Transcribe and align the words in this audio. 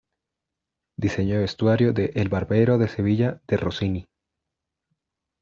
Diseño 1.03 1.35
de 1.35 1.41
vestuario 1.41 1.93
de 1.93 2.05
El 2.15 2.27
barbero 2.27 2.79
de 2.79 2.87
Sevilla 2.87 3.39
de 3.47 3.55
Rossini. 3.57 4.07